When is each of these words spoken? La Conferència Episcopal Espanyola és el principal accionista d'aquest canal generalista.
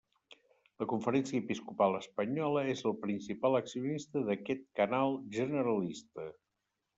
La 0.83 0.85
Conferència 0.93 1.41
Episcopal 1.43 1.97
Espanyola 1.97 2.63
és 2.73 2.81
el 2.93 2.95
principal 3.03 3.59
accionista 3.61 4.25
d'aquest 4.31 4.65
canal 4.81 5.15
generalista. 5.39 6.27